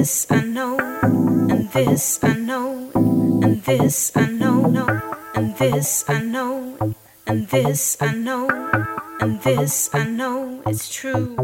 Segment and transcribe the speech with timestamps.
[0.00, 0.78] this I know,
[1.50, 4.86] and this I know, and this I know, no,
[5.34, 6.94] and this I know,
[7.26, 8.48] and this I know,
[9.20, 11.36] and this I know, it's true.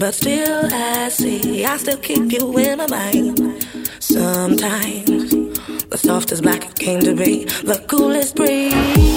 [0.00, 3.38] But still, I see, I still keep you in my mind.
[3.98, 5.30] Sometimes,
[5.90, 9.09] the softest black came to be, the coolest breeze.